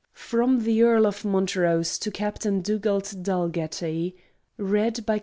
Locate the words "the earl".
0.63-1.05